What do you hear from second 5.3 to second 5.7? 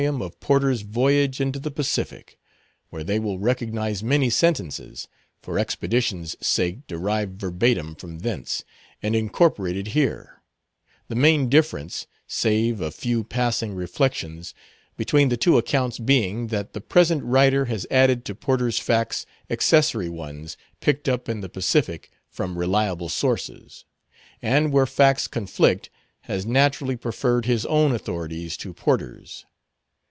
for